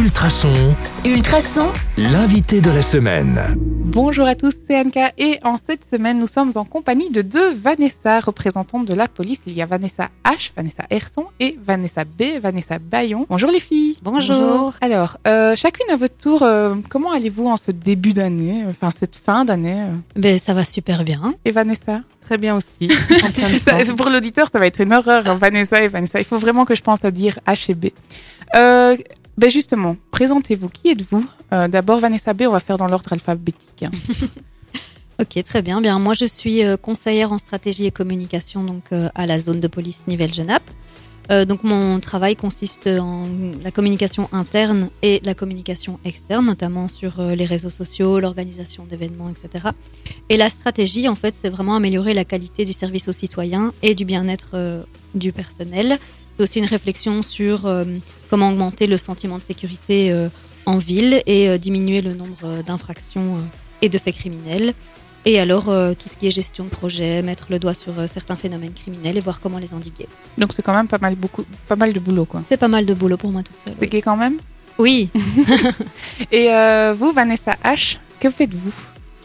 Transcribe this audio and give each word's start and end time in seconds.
Ultrason, 0.00 0.48
Ultrason, 1.04 1.68
l'invité 1.98 2.62
de 2.62 2.70
la 2.70 2.80
semaine. 2.80 3.38
Bonjour 3.58 4.26
à 4.26 4.34
tous, 4.34 4.54
c'est 4.66 4.80
Anka 4.80 5.12
et 5.18 5.38
en 5.42 5.56
cette 5.58 5.84
semaine, 5.84 6.18
nous 6.18 6.26
sommes 6.26 6.52
en 6.54 6.64
compagnie 6.64 7.10
de 7.10 7.20
deux 7.20 7.52
Vanessa, 7.52 8.18
représentantes 8.20 8.86
de 8.86 8.94
la 8.94 9.08
police. 9.08 9.40
Il 9.46 9.52
y 9.52 9.60
a 9.60 9.66
Vanessa 9.66 10.08
H, 10.24 10.52
Vanessa 10.56 10.84
Herson 10.88 11.26
et 11.38 11.58
Vanessa 11.62 12.04
B, 12.04 12.40
Vanessa 12.40 12.78
Bayon. 12.78 13.26
Bonjour 13.28 13.50
les 13.50 13.60
filles. 13.60 13.98
Bonjour. 14.02 14.72
Alors, 14.80 15.18
euh, 15.26 15.54
chacune 15.54 15.90
à 15.90 15.96
votre 15.96 16.16
tour, 16.16 16.44
euh, 16.44 16.76
comment 16.88 17.12
allez-vous 17.12 17.48
en 17.48 17.58
ce 17.58 17.70
début 17.70 18.14
d'année, 18.14 18.64
enfin 18.70 18.90
cette 18.90 19.16
fin 19.16 19.44
d'année 19.44 19.82
euh? 19.82 20.18
Ben, 20.18 20.38
ça 20.38 20.54
va 20.54 20.64
super 20.64 21.04
bien. 21.04 21.34
Et 21.44 21.50
Vanessa? 21.50 22.00
Très 22.22 22.38
bien 22.38 22.56
aussi. 22.56 22.88
Ça. 23.66 23.94
Pour 23.94 24.08
l'auditeur, 24.08 24.48
ça 24.50 24.58
va 24.58 24.66
être 24.66 24.80
une 24.80 24.94
horreur, 24.94 25.26
hein, 25.26 25.34
Vanessa 25.34 25.82
et 25.82 25.88
Vanessa. 25.88 26.20
Il 26.20 26.24
faut 26.24 26.38
vraiment 26.38 26.64
que 26.64 26.74
je 26.74 26.80
pense 26.80 27.04
à 27.04 27.10
dire 27.10 27.38
H 27.46 27.70
et 27.70 27.74
B. 27.74 27.86
Ben 29.40 29.48
justement, 29.48 29.96
présentez-vous. 30.10 30.68
Qui 30.68 30.90
êtes-vous? 30.90 31.26
Euh, 31.54 31.66
D'abord, 31.66 31.98
Vanessa 31.98 32.34
B, 32.34 32.42
on 32.46 32.50
va 32.50 32.60
faire 32.60 32.76
dans 32.76 32.86
l'ordre 32.86 33.10
alphabétique. 33.10 33.82
hein. 33.84 33.90
Ok, 35.18 35.42
très 35.44 35.62
bien. 35.62 35.80
Bien, 35.80 35.98
moi, 35.98 36.12
je 36.12 36.26
suis 36.26 36.62
euh, 36.62 36.76
conseillère 36.76 37.32
en 37.32 37.38
stratégie 37.38 37.86
et 37.86 37.90
communication 37.90 38.62
donc 38.64 38.84
euh, 38.92 39.08
à 39.14 39.24
la 39.24 39.40
zone 39.40 39.60
de 39.60 39.66
police 39.66 40.02
Nivelles-Genappe. 40.08 40.70
Donc, 41.46 41.62
mon 41.62 42.00
travail 42.00 42.34
consiste 42.34 42.88
en 42.88 43.22
la 43.62 43.70
communication 43.70 44.28
interne 44.32 44.88
et 45.00 45.20
la 45.22 45.32
communication 45.32 46.00
externe, 46.04 46.44
notamment 46.44 46.88
sur 46.88 47.22
les 47.22 47.44
réseaux 47.44 47.70
sociaux, 47.70 48.18
l'organisation 48.18 48.84
d'événements, 48.84 49.28
etc. 49.28 49.66
Et 50.28 50.36
la 50.36 50.48
stratégie, 50.48 51.08
en 51.08 51.14
fait, 51.14 51.36
c'est 51.40 51.48
vraiment 51.48 51.76
améliorer 51.76 52.14
la 52.14 52.24
qualité 52.24 52.64
du 52.64 52.72
service 52.72 53.06
aux 53.06 53.12
citoyens 53.12 53.72
et 53.80 53.94
du 53.94 54.04
bien-être 54.04 54.82
du 55.14 55.30
personnel. 55.30 56.00
C'est 56.40 56.44
aussi 56.44 56.58
une 56.60 56.64
réflexion 56.64 57.20
sur 57.20 57.66
euh, 57.66 57.84
comment 58.30 58.48
augmenter 58.48 58.86
le 58.86 58.96
sentiment 58.96 59.36
de 59.36 59.42
sécurité 59.42 60.10
euh, 60.10 60.30
en 60.64 60.78
ville 60.78 61.22
et 61.26 61.50
euh, 61.50 61.58
diminuer 61.58 62.00
le 62.00 62.14
nombre 62.14 62.62
d'infractions 62.62 63.36
euh, 63.36 63.40
et 63.82 63.90
de 63.90 63.98
faits 63.98 64.14
criminels. 64.16 64.72
Et 65.26 65.38
alors, 65.38 65.68
euh, 65.68 65.92
tout 65.92 66.08
ce 66.08 66.16
qui 66.16 66.28
est 66.28 66.30
gestion 66.30 66.64
de 66.64 66.70
projet, 66.70 67.20
mettre 67.20 67.48
le 67.50 67.58
doigt 67.58 67.74
sur 67.74 67.92
euh, 68.00 68.06
certains 68.06 68.36
phénomènes 68.36 68.72
criminels 68.72 69.18
et 69.18 69.20
voir 69.20 69.42
comment 69.42 69.58
les 69.58 69.74
endiguer. 69.74 70.08
Donc 70.38 70.54
c'est 70.56 70.62
quand 70.62 70.72
même 70.72 70.88
pas 70.88 70.96
mal, 70.96 71.14
beaucoup, 71.14 71.44
pas 71.68 71.76
mal 71.76 71.92
de 71.92 72.00
boulot, 72.00 72.24
quoi. 72.24 72.40
C'est 72.42 72.56
pas 72.56 72.68
mal 72.68 72.86
de 72.86 72.94
boulot 72.94 73.18
pour 73.18 73.30
moi 73.32 73.42
toute 73.42 73.56
seule. 73.62 73.74
C'est 73.78 74.00
quand 74.00 74.16
même? 74.16 74.38
Oui, 74.78 75.10
Et 76.32 76.50
euh, 76.54 76.94
vous, 76.98 77.12
Vanessa 77.12 77.52
H, 77.62 77.98
que 78.18 78.30
faites-vous? 78.30 78.72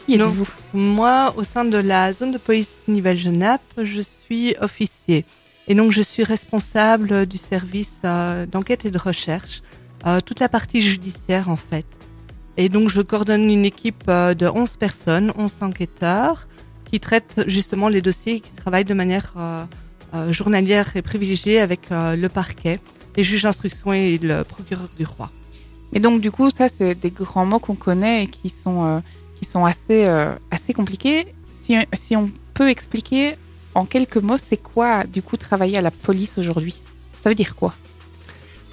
Qui 0.04 0.16
êtes-vous? 0.16 0.48
Moi, 0.74 1.32
au 1.38 1.44
sein 1.44 1.64
de 1.64 1.78
la 1.78 2.12
zone 2.12 2.32
de 2.32 2.38
police 2.38 2.74
Nivelles-Genappe, 2.88 3.62
je 3.82 4.02
suis 4.02 4.54
officier. 4.60 5.24
Et 5.68 5.74
donc, 5.74 5.90
je 5.90 6.02
suis 6.02 6.22
responsable 6.22 7.26
du 7.26 7.38
service 7.38 7.98
euh, 8.04 8.46
d'enquête 8.46 8.84
et 8.84 8.90
de 8.90 8.98
recherche, 8.98 9.62
euh, 10.06 10.20
toute 10.20 10.38
la 10.38 10.48
partie 10.48 10.80
judiciaire 10.80 11.50
en 11.50 11.56
fait. 11.56 11.86
Et 12.56 12.68
donc, 12.68 12.88
je 12.88 13.00
coordonne 13.02 13.50
une 13.50 13.64
équipe 13.64 14.04
euh, 14.08 14.34
de 14.34 14.46
11 14.46 14.76
personnes, 14.76 15.32
11 15.36 15.54
enquêteurs, 15.62 16.46
qui 16.84 17.00
traitent 17.00 17.42
justement 17.48 17.88
les 17.88 18.00
dossiers 18.00 18.40
qui 18.40 18.52
travaillent 18.52 18.84
de 18.84 18.94
manière 18.94 19.34
journalière 20.30 20.96
et 20.96 21.02
privilégiée 21.02 21.58
avec 21.58 21.90
le 21.90 22.28
parquet, 22.28 22.78
les 23.16 23.24
juges 23.24 23.42
d'instruction 23.42 23.92
et 23.92 24.18
le 24.18 24.44
procureur 24.44 24.88
du 24.96 25.04
roi. 25.04 25.32
Et 25.92 25.98
donc 25.98 26.20
du 26.20 26.30
coup, 26.30 26.48
ça 26.48 26.68
c'est 26.68 26.94
des 26.94 27.10
grands 27.10 27.44
mots 27.44 27.58
qu'on 27.58 27.74
connaît 27.74 28.22
et 28.22 28.26
qui 28.28 28.50
sont, 28.50 29.02
qui 29.34 29.44
sont 29.44 29.64
assez, 29.64 30.06
assez 30.52 30.72
compliqués. 30.74 31.34
Si, 31.50 31.76
si 31.92 32.14
on 32.14 32.30
peut 32.54 32.70
expliquer 32.70 33.34
en 33.76 33.84
quelques 33.84 34.16
mots, 34.16 34.38
c'est 34.38 34.56
quoi 34.56 35.04
du 35.04 35.22
coup 35.22 35.36
travailler 35.36 35.76
à 35.76 35.82
la 35.82 35.90
police 35.90 36.38
aujourd'hui? 36.38 36.76
Ça 37.20 37.28
veut 37.28 37.34
dire 37.34 37.54
quoi? 37.54 37.74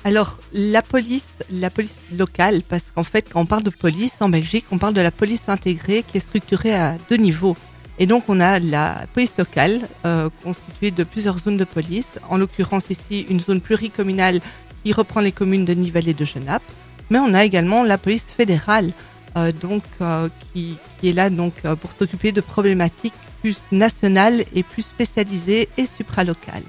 Alors, 0.05 0.37
la 0.53 0.81
police, 0.81 1.33
la 1.51 1.69
police 1.69 1.95
locale, 2.13 2.61
parce 2.67 2.91
qu'en 2.91 3.03
fait, 3.03 3.29
quand 3.29 3.41
on 3.41 3.45
parle 3.45 3.63
de 3.63 3.69
police 3.69 4.13
en 4.21 4.29
Belgique, 4.29 4.65
on 4.71 4.77
parle 4.77 4.93
de 4.93 5.01
la 5.01 5.11
police 5.11 5.49
intégrée 5.49 6.03
qui 6.07 6.17
est 6.17 6.21
structurée 6.21 6.73
à 6.73 6.97
deux 7.09 7.17
niveaux. 7.17 7.57
Et 7.99 8.05
donc, 8.05 8.23
on 8.27 8.39
a 8.39 8.59
la 8.59 9.05
police 9.13 9.37
locale, 9.37 9.87
euh, 10.05 10.29
constituée 10.41 10.91
de 10.91 11.03
plusieurs 11.03 11.37
zones 11.37 11.57
de 11.57 11.65
police, 11.65 12.19
en 12.29 12.37
l'occurrence 12.37 12.89
ici 12.89 13.25
une 13.29 13.39
zone 13.39 13.61
pluricommunale 13.61 14.39
qui 14.83 14.93
reprend 14.93 15.19
les 15.19 15.31
communes 15.31 15.65
de 15.65 15.73
Nivelles 15.73 16.09
et 16.09 16.13
de 16.13 16.25
Genappe. 16.25 16.63
Mais 17.09 17.19
on 17.19 17.33
a 17.33 17.43
également 17.43 17.83
la 17.83 17.97
police 17.97 18.27
fédérale, 18.35 18.91
donc 19.35 19.83
euh, 20.01 20.29
qui, 20.53 20.77
qui 20.99 21.09
est 21.09 21.13
là 21.13 21.29
donc 21.29 21.53
euh, 21.65 21.75
pour 21.75 21.91
s'occuper 21.91 22.31
de 22.31 22.41
problématiques 22.41 23.13
plus 23.41 23.57
nationales 23.71 24.45
et 24.53 24.63
plus 24.63 24.83
spécialisées 24.83 25.67
et 25.77 25.85
supralocales. 25.85 26.63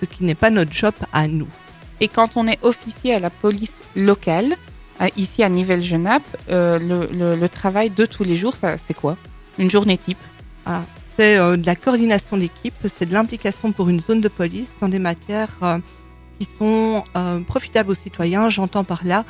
Ce 0.00 0.04
qui 0.04 0.24
n'est 0.24 0.34
pas 0.34 0.50
notre 0.50 0.72
job 0.72 0.94
à 1.12 1.28
nous. 1.28 1.48
Et 2.00 2.08
quand 2.08 2.36
on 2.36 2.46
est 2.46 2.58
officier 2.62 3.14
à 3.14 3.20
la 3.20 3.30
police 3.30 3.80
locale, 3.94 4.54
ici 5.16 5.42
à 5.42 5.48
Nivelles-Genappe, 5.48 6.22
euh, 6.50 6.78
le, 6.78 7.08
le- 7.12 7.36
le 7.36 7.48
travail 7.48 7.90
de 7.90 8.04
tous 8.06 8.24
les 8.24 8.36
jours, 8.36 8.54
c'est 8.56 8.94
quoi? 8.94 9.16
Une 9.58 9.70
journée 9.70 9.96
type? 9.96 10.18
Ah, 10.66 10.82
c'est 11.16 11.38
euh, 11.38 11.56
de 11.56 11.64
la 11.64 11.76
coordination 11.76 12.36
d'équipe, 12.36 12.74
c'est 12.84 13.06
de 13.06 13.14
l'implication 13.14 13.72
pour 13.72 13.88
une 13.88 14.00
zone 14.00 14.20
de 14.20 14.28
police 14.28 14.70
dans 14.80 14.88
des 14.88 14.98
matières 14.98 15.56
euh, 15.62 15.78
qui 16.38 16.46
sont 16.58 17.04
euh, 17.16 17.40
profitables 17.40 17.90
aux 17.90 17.94
citoyens. 17.94 18.48
J'entends 18.50 18.84
par 18.84 19.04
là 19.06 19.20
euh, 19.20 19.24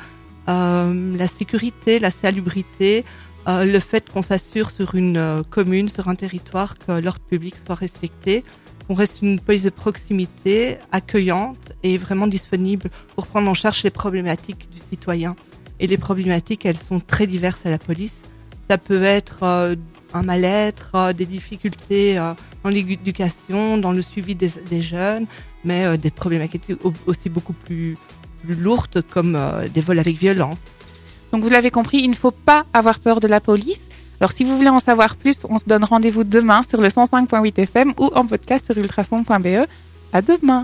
la 0.47 1.27
sécurité, 1.27 1.99
la 1.99 2.11
salubrité, 2.11 3.05
euh, 3.47 3.65
le 3.65 3.79
fait 3.79 4.09
qu'on 4.09 4.21
s'assure 4.21 4.71
sur 4.71 4.95
une 4.95 5.17
euh, 5.17 5.43
commune, 5.49 5.87
sur 5.89 6.07
un 6.09 6.15
territoire, 6.15 6.77
que 6.77 6.91
l'ordre 6.99 7.21
public 7.21 7.55
soit 7.65 7.75
respecté, 7.75 8.43
qu'on 8.87 8.93
reste 8.93 9.21
une 9.21 9.39
police 9.39 9.63
de 9.63 9.69
proximité, 9.69 10.77
accueillante 10.91 11.73
et 11.83 11.97
vraiment 11.97 12.27
disponible 12.27 12.89
pour 13.15 13.27
prendre 13.27 13.49
en 13.49 13.53
charge 13.53 13.83
les 13.83 13.89
problématiques 13.89 14.69
du 14.71 14.79
citoyen. 14.89 15.35
Et 15.79 15.87
les 15.87 15.97
problématiques, 15.97 16.65
elles 16.65 16.77
sont 16.77 16.99
très 16.99 17.27
diverses 17.27 17.65
à 17.65 17.69
la 17.69 17.77
police. 17.77 18.15
Ça 18.69 18.77
peut 18.77 19.03
être 19.03 19.43
euh, 19.43 19.75
un 20.13 20.23
mal-être, 20.23 20.91
euh, 20.95 21.13
des 21.13 21.25
difficultés 21.25 22.17
euh, 22.17 22.33
dans 22.63 22.69
l'éducation, 22.69 23.77
dans 23.77 23.91
le 23.91 24.01
suivi 24.01 24.35
des, 24.35 24.51
des 24.69 24.81
jeunes, 24.81 25.25
mais 25.63 25.85
euh, 25.85 25.95
des 25.97 26.11
problématiques 26.11 26.71
au- 26.83 26.93
aussi 27.05 27.29
beaucoup 27.29 27.53
plus, 27.53 27.95
lourdes 28.55 29.03
comme 29.09 29.35
euh, 29.35 29.67
des 29.67 29.81
vols 29.81 29.99
avec 29.99 30.17
violence. 30.17 30.59
Donc 31.31 31.43
vous 31.43 31.49
l'avez 31.49 31.71
compris, 31.71 31.99
il 31.99 32.09
ne 32.09 32.15
faut 32.15 32.31
pas 32.31 32.65
avoir 32.73 32.99
peur 32.99 33.19
de 33.19 33.27
la 33.27 33.39
police. 33.39 33.87
Alors 34.19 34.31
si 34.31 34.43
vous 34.43 34.55
voulez 34.55 34.69
en 34.69 34.79
savoir 34.79 35.15
plus, 35.15 35.45
on 35.49 35.57
se 35.57 35.65
donne 35.65 35.83
rendez-vous 35.83 36.23
demain 36.23 36.63
sur 36.63 36.81
le 36.81 36.87
105.8 36.87 37.59
FM 37.59 37.93
ou 37.97 38.07
en 38.15 38.25
podcast 38.25 38.65
sur 38.65 38.77
ultrason.be. 38.77 39.67
À 40.13 40.21
demain. 40.21 40.55